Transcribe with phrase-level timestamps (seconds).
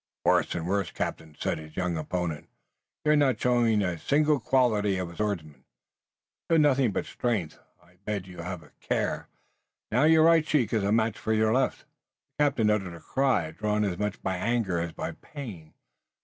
[0.25, 2.49] "Worse and worse, captain," said his young opponent.
[3.05, 5.63] "You're not showing a single quality of a swordsman.
[6.49, 7.59] You've nothing but strength.
[7.83, 9.27] I bade you have a care!
[9.91, 11.85] Now your right cheek is a match for your left!"
[12.39, 15.75] The captain uttered a cry, drawn as much by anger as by pain.